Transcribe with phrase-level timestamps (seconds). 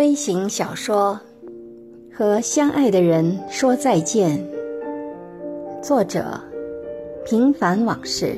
[0.00, 1.20] 微型小说
[2.16, 4.38] 《和相爱的人说再见》，
[5.82, 6.40] 作者：
[7.26, 8.34] 平凡往事。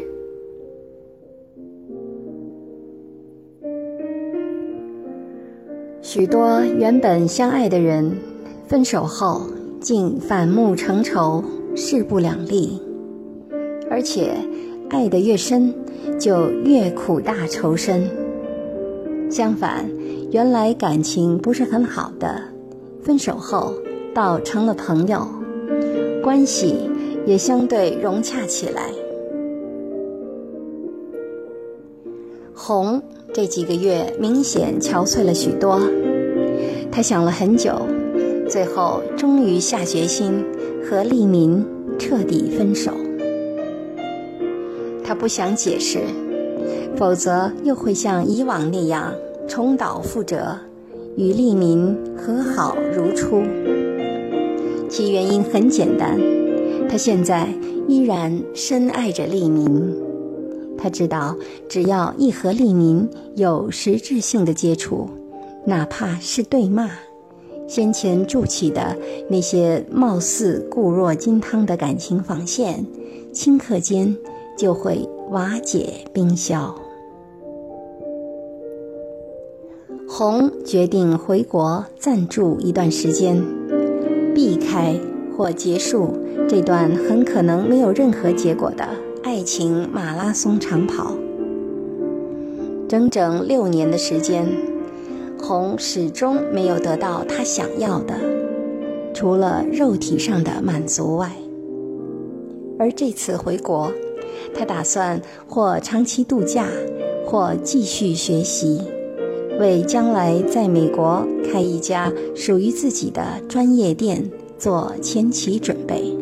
[6.01, 8.13] 许多原本相爱的人，
[8.67, 9.43] 分手后
[9.81, 11.45] 竟反目成仇，
[11.77, 12.83] 势不两立。
[13.89, 14.33] 而且，
[14.91, 15.72] 爱得越深，
[16.19, 18.11] 就越苦大仇深。
[19.31, 19.89] 相反，
[20.32, 22.41] 原来感情不是很好的，
[23.03, 23.75] 分手后
[24.14, 25.29] 倒成了朋友，
[26.22, 26.91] 关系
[27.27, 28.91] 也相对融洽起来。
[32.55, 33.03] 红
[33.34, 35.78] 这几个月明显憔悴了许多，
[36.91, 37.83] 他想了很久，
[38.48, 40.42] 最后终于下决心
[40.83, 41.62] 和利民
[41.98, 42.91] 彻底分手。
[45.05, 45.98] 他不想解释，
[46.97, 49.12] 否则又会像以往那样。
[49.48, 50.56] 重蹈覆辙，
[51.16, 53.42] 与利民和好如初。
[54.88, 56.18] 其原因很简单，
[56.88, 57.48] 他现在
[57.88, 59.94] 依然深爱着利民。
[60.78, 61.36] 他知道，
[61.68, 65.08] 只要一和利民有实质性的接触，
[65.64, 66.90] 哪怕是对骂，
[67.68, 68.96] 先前筑起的
[69.28, 72.84] 那些貌似固若金汤的感情防线，
[73.32, 74.16] 顷刻间
[74.56, 76.74] 就会瓦解冰消。
[80.14, 83.42] 红决定回国暂住一段时间，
[84.34, 84.94] 避开
[85.34, 88.86] 或结束这段很可能没有任何结果的
[89.22, 91.16] 爱情马拉松长跑。
[92.86, 94.46] 整整六年的时间，
[95.41, 98.14] 红始终没有得到他想要的，
[99.14, 101.32] 除了肉体上的满足外。
[102.78, 103.91] 而这次回国，
[104.52, 106.66] 他打算或长期度假，
[107.24, 108.82] 或继续学习。
[109.58, 114.22] 为将来在美国开一家属于自己的专业店
[114.59, 116.16] 做前期准备。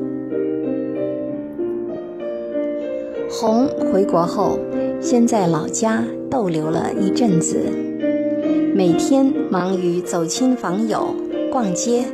[3.31, 4.59] 红回国后，
[5.01, 7.57] 先在老家逗留了一阵子，
[8.75, 11.15] 每天忙于走亲访友、
[11.51, 12.05] 逛街，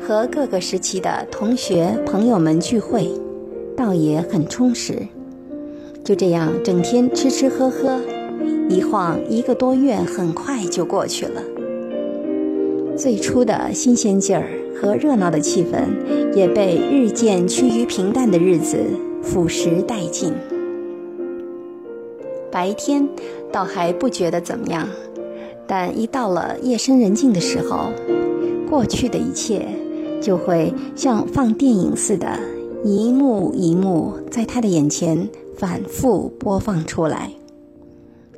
[0.00, 3.08] 和各个时期的同学朋友们聚会，
[3.76, 5.06] 倒也很充实。
[6.04, 7.98] 就这样，整天吃吃喝喝。
[8.68, 11.40] 一晃一个多月，很快就过去了。
[12.96, 18.78] 最初的新鲜劲儿和热闹的气氛，也被日渐趋于平淡的日子
[19.22, 20.32] 腐蚀殆尽。
[22.50, 23.06] 白天
[23.52, 24.88] 倒还不觉得怎么样，
[25.66, 27.90] 但一到了夜深人静的时候，
[28.68, 29.66] 过去的一切
[30.20, 32.26] 就会像放电影似的，
[32.82, 37.30] 一幕一幕在他的眼前反复播放出来。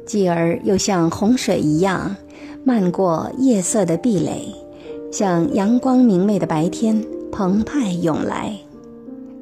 [0.08, 2.16] 继而又像洪水一样
[2.64, 4.48] 漫过夜色的壁垒，
[5.12, 8.56] 像阳光明媚的白天澎湃涌来，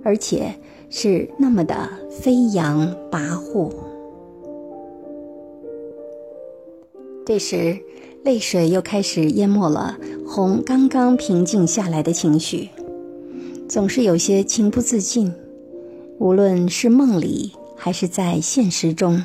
[0.03, 0.53] 而且
[0.91, 3.73] 是那么的飞扬跋扈。
[7.25, 7.79] 这时，
[8.25, 9.97] 泪水又开始淹没了
[10.27, 12.69] 红刚刚平静下来的情绪，
[13.69, 15.33] 总是有些情不自禁，
[16.19, 19.25] 无论是梦里还是在现实中。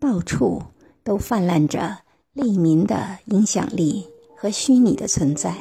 [0.00, 0.62] 到处
[1.02, 1.98] 都泛滥着
[2.32, 5.54] 利民的影响力和虚拟的存在。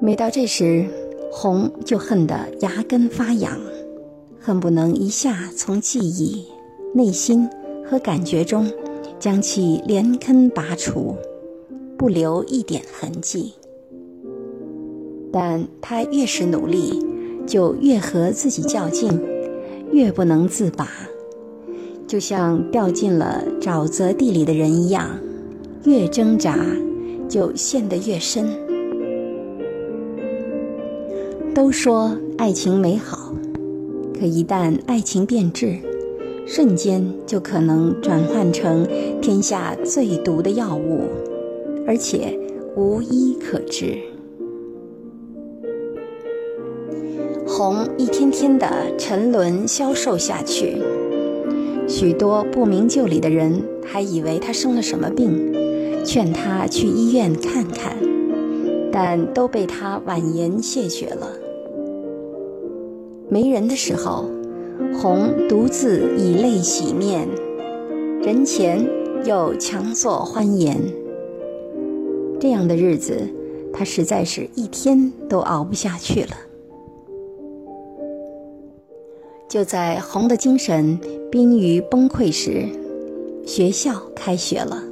[0.00, 0.86] 每到这时，
[1.32, 3.58] 红就恨得牙根发痒，
[4.38, 6.46] 恨不能一下从记忆、
[6.94, 7.48] 内心
[7.88, 8.70] 和感觉中
[9.18, 11.16] 将其连根拔除，
[11.96, 13.54] 不留一点痕迹。
[15.32, 17.02] 但他越是努力，
[17.46, 19.18] 就越和自己较劲，
[19.90, 20.88] 越不能自拔。
[22.06, 25.18] 就像掉进了沼泽地里的人一样，
[25.84, 26.56] 越挣扎
[27.28, 28.46] 就陷得越深。
[31.52, 33.32] 都说爱情美好，
[34.18, 35.78] 可一旦爱情变质，
[36.46, 38.86] 瞬间就可能转换成
[39.20, 41.08] 天下最毒的药物，
[41.86, 42.38] 而且
[42.76, 43.98] 无医可治。
[47.46, 50.76] 红一天天的沉沦消瘦下去。
[51.88, 55.52] 许多不明就里的人还以为他生了什么病，
[56.04, 57.96] 劝他去医院看看，
[58.92, 61.28] 但都被他婉言谢绝了。
[63.28, 64.24] 没人的时候，
[65.00, 67.28] 红独自以泪洗面，
[68.22, 68.84] 人前
[69.24, 70.76] 又强作欢颜。
[72.38, 73.28] 这样的日子，
[73.72, 76.36] 他实在是一天都熬不下去了。
[79.48, 80.98] 就在红的精神
[81.30, 82.66] 濒于崩溃时，
[83.46, 84.82] 学校开学了。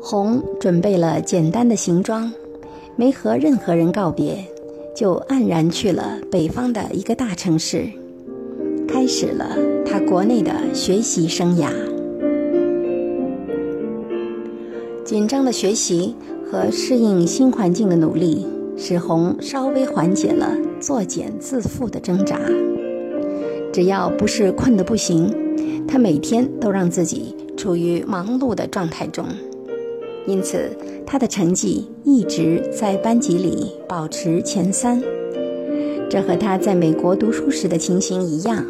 [0.00, 2.32] 红准备了简单的行装，
[2.96, 4.42] 没和任何人告别，
[4.94, 7.86] 就黯然去了北方的一个大城市，
[8.88, 11.68] 开始了他国内的学习生涯。
[15.04, 16.14] 紧张的学习
[16.50, 18.46] 和适应新环境的努力，
[18.78, 22.40] 使红稍微缓解了作茧自缚的挣扎。
[23.76, 25.30] 只要不是困得不行，
[25.86, 29.26] 他每天都让自己处于忙碌的状态中。
[30.26, 30.70] 因此，
[31.04, 34.98] 他的成绩一直在班级里保持前三。
[36.08, 38.64] 这和他在美国读书时的情形一样。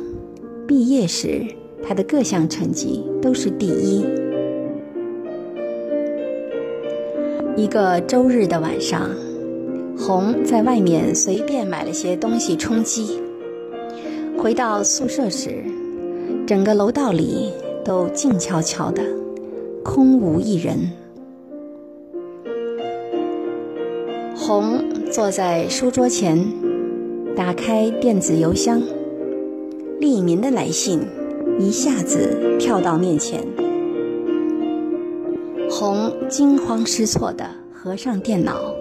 [0.66, 1.46] 毕业时，
[1.86, 4.04] 他的各项成绩都是第一。
[7.56, 9.08] 一个周日的晚上，
[9.96, 13.20] 红在外面随便买了些东西充饥。
[14.38, 15.64] 回到宿舍时，
[16.46, 17.52] 整个楼道里
[17.84, 19.02] 都静悄悄的，
[19.82, 20.78] 空无一人。
[24.36, 26.38] 红坐在书桌前，
[27.34, 28.80] 打开电子邮箱，
[29.98, 31.00] 利民的来信
[31.58, 33.42] 一下子跳到面前。
[35.68, 38.72] 红惊慌失措的合上电脑，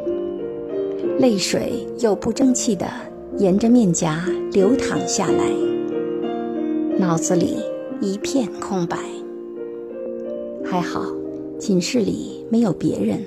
[1.17, 2.85] 泪水又不争气的
[3.37, 5.51] 沿着面颊流淌下来，
[6.97, 7.57] 脑子里
[7.99, 8.97] 一片空白。
[10.63, 11.03] 还好，
[11.59, 13.21] 寝室里没有别人。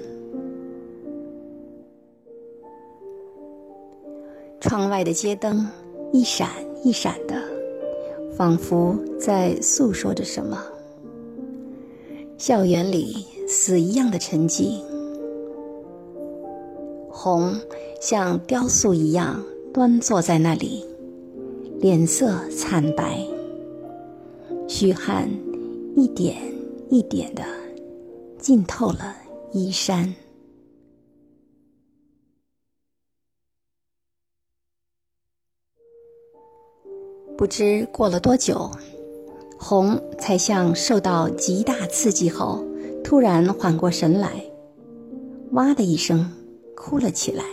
[4.61, 5.67] 窗外的街灯
[6.11, 6.49] 一闪
[6.83, 7.35] 一闪的，
[8.35, 10.59] 仿佛在诉说着什么。
[12.39, 14.81] 校园里死一样的沉寂，
[17.11, 17.55] 红
[18.01, 20.85] 像雕塑一样端坐在那里，
[21.81, 23.25] 脸色惨白，
[24.67, 25.29] 虚汗
[25.95, 26.37] 一点
[26.89, 27.45] 一点的
[28.39, 29.15] 浸透了
[29.53, 30.15] 衣衫。
[37.37, 38.69] 不知过了多久，
[39.59, 42.65] 红才像受到极大刺激后
[43.05, 44.45] 突然缓过神来，
[45.53, 46.33] 哇的一声
[46.75, 47.45] 哭了起来。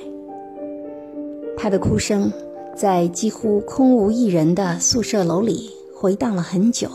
[1.65, 2.31] 他的哭声
[2.75, 6.88] 在几乎空无一人的宿舍楼里回荡了很久，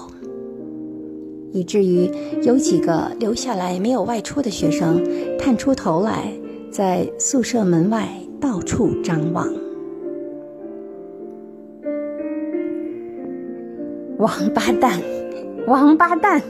[1.50, 2.08] 以至于
[2.44, 5.02] 有几个留下来没有外出的学生
[5.36, 6.32] 探出头来，
[6.70, 8.08] 在宿舍门外
[8.40, 9.52] 到处张望。
[14.18, 15.02] 王八蛋，
[15.66, 16.40] 王八蛋，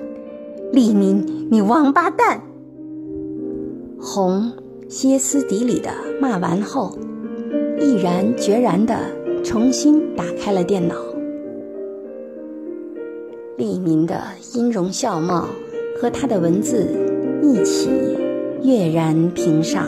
[0.75, 2.43] 李明，你王八蛋！
[3.99, 4.53] 红
[4.91, 5.89] 歇斯底里的
[6.21, 6.95] 骂完后，
[7.81, 8.97] 毅然决然的
[9.43, 10.95] 重新打开了电脑。
[13.57, 14.21] 利民的
[14.55, 15.49] 音容笑貌
[15.99, 16.87] 和他的文字
[17.43, 17.91] 一起
[18.63, 19.87] 跃然屏上。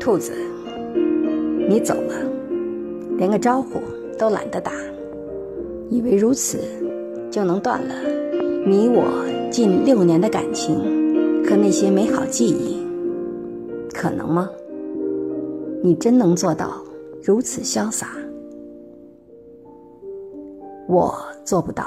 [0.00, 0.32] 兔子。
[1.68, 2.14] 你走了，
[3.18, 3.80] 连个招呼
[4.16, 4.70] 都懒得打，
[5.90, 6.58] 以为如此
[7.28, 7.94] 就能断了
[8.64, 9.04] 你我
[9.50, 11.05] 近六年的感情
[11.48, 12.84] 和那些美好记忆，
[13.94, 14.50] 可能吗？
[15.80, 16.82] 你真能做到
[17.22, 18.08] 如此潇洒？
[20.88, 21.84] 我做不到。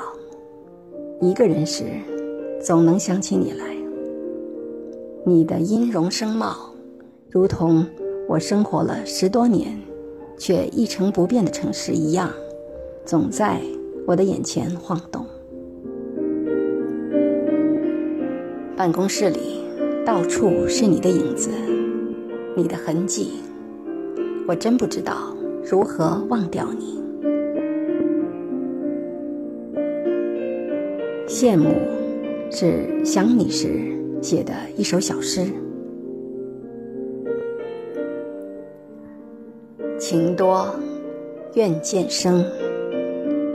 [1.19, 1.83] 一个人时，
[2.61, 3.75] 总能想起你来。
[5.25, 6.73] 你的音容声貌，
[7.29, 7.85] 如同……
[8.29, 9.77] 我生活了十多年，
[10.37, 12.29] 却一成不变的城市一样，
[13.03, 13.59] 总在
[14.05, 15.25] 我的眼前晃动。
[18.77, 19.58] 办公室里
[20.09, 21.51] 到处是你的影子，
[22.55, 23.43] 你的痕迹，
[24.47, 26.99] 我真不知道如何忘掉你。
[31.27, 31.75] 羡慕
[32.49, 33.69] 是想你时
[34.19, 35.45] 写的一首小诗。
[39.99, 40.65] 情多，
[41.53, 42.43] 愿渐生；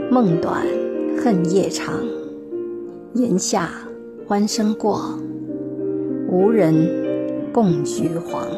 [0.08, 0.64] 梦短，
[1.18, 2.00] 恨夜长。
[3.14, 3.73] 檐下
[4.25, 5.18] 欢声过，
[6.35, 6.75] 无人
[7.53, 8.49] 共橘黄。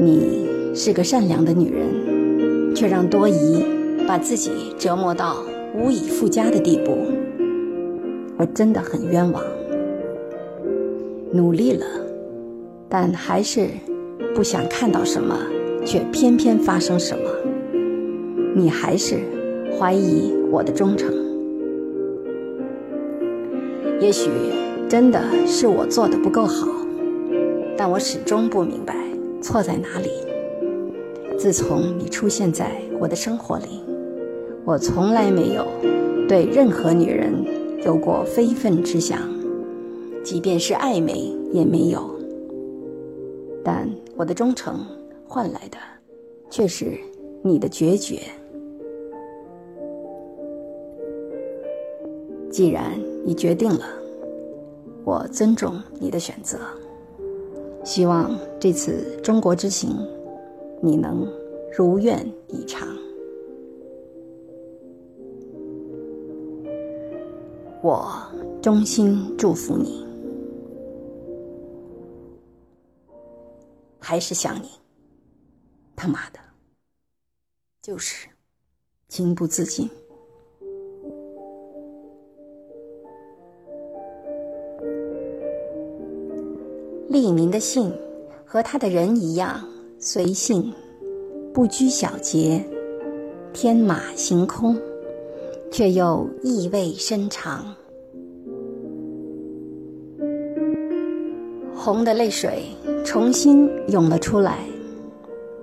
[0.00, 3.62] 你是个善良的女人，却让多疑
[4.08, 6.96] 把自己折磨到无以复加的地步。
[8.38, 9.44] 我真的很冤枉，
[11.30, 11.84] 努力了，
[12.88, 13.68] 但还是。
[14.34, 15.34] 不想看到什么，
[15.84, 17.24] 却偏偏发生什么。
[18.54, 19.16] 你还是
[19.78, 21.14] 怀疑我的忠诚。
[23.98, 24.28] 也许
[24.88, 26.68] 真的是我做的不够好，
[27.76, 28.94] 但我始终不明白
[29.42, 30.08] 错在哪里。
[31.36, 33.82] 自从你出现在我的生活里，
[34.64, 35.66] 我从来没有
[36.28, 37.32] 对任何女人
[37.84, 39.18] 有过非分之想，
[40.22, 42.08] 即便是暧昧也没有。
[43.64, 44.86] 但我的忠诚
[45.26, 45.76] 换来的
[46.48, 46.86] 却是
[47.42, 48.20] 你的决绝。
[52.48, 52.92] 既然
[53.24, 53.84] 你决定了，
[55.06, 56.58] 我尊重你的选择。
[57.84, 59.96] 希望这次中国之行，
[60.82, 61.24] 你能
[61.78, 62.88] 如愿以偿。
[67.80, 68.10] 我
[68.60, 70.04] 衷心祝福你。
[74.00, 74.68] 还是想你，
[75.94, 76.40] 他妈的，
[77.80, 78.28] 就是
[79.06, 79.88] 情不自禁。
[87.16, 87.90] 利民的信
[88.44, 89.66] 和他的人一样
[89.98, 90.70] 随性，
[91.50, 92.62] 不拘小节，
[93.54, 94.76] 天马行空，
[95.72, 97.74] 却又意味深长。
[101.74, 102.64] 红的泪水
[103.02, 104.58] 重新涌了出来，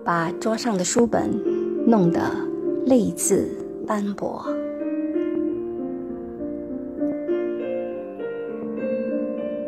[0.04, 1.30] 把桌上的书本
[1.86, 2.20] 弄得
[2.88, 3.48] 泪渍
[3.86, 4.44] 斑驳。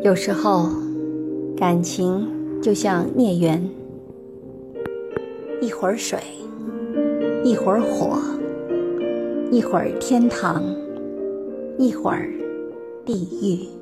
[0.01, 0.83] 有时候。
[1.57, 2.27] 感情
[2.61, 3.69] 就像孽缘，
[5.61, 6.19] 一会儿水，
[7.45, 8.17] 一会儿火，
[9.51, 10.61] 一会儿天堂，
[11.77, 12.29] 一会儿
[13.05, 13.74] 地狱。